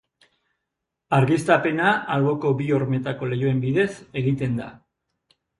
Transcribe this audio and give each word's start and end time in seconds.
Argiztapena 1.17 1.91
alboko 2.17 2.55
bi 2.63 2.71
hormetako 2.79 3.31
leihoen 3.35 3.63
bidez 3.67 3.89
egiten 4.23 4.61
da. 4.65 4.73